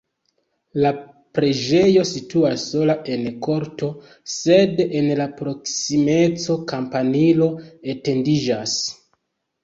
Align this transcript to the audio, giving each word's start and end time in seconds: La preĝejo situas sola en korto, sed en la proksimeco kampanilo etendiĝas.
La 0.83 0.91
preĝejo 1.37 2.05
situas 2.11 2.63
sola 2.69 2.95
en 3.15 3.27
korto, 3.47 3.89
sed 4.35 4.81
en 5.01 5.09
la 5.19 5.27
proksimeco 5.41 6.55
kampanilo 6.71 7.51
etendiĝas. 7.95 8.75